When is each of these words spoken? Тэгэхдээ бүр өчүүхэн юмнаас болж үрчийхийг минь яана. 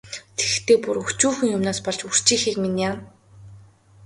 Тэгэхдээ 0.37 0.77
бүр 0.83 0.97
өчүүхэн 1.09 1.53
юмнаас 1.55 1.79
болж 1.85 1.99
үрчийхийг 2.07 2.57
минь 2.61 2.79
яана. 2.87 3.01